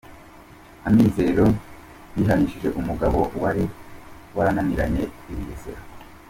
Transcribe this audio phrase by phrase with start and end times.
[0.89, 1.45] Amizero
[2.15, 3.63] yihanishije umugabo wari
[4.35, 5.81] warananiranye i Bugesera.